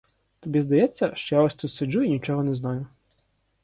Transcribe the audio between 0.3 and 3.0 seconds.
Тобі здається, що я ось тут сиджу і нічого не знаю?